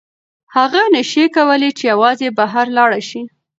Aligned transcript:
هغه 0.55 0.81
نشي 0.95 1.23
کولی 1.35 1.69
چې 1.77 1.83
یوازې 1.93 2.27
بهر 2.39 2.65
لاړه 2.77 2.99
شي. 3.09 3.21